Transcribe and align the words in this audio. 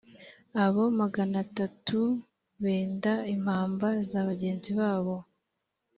abo 0.63 0.83
magana 0.99 1.35
atatu 1.45 1.99
benda 2.63 3.13
impamba 3.35 3.87
za 4.09 4.19
bagenzi 4.29 4.71
babo. 4.79 5.15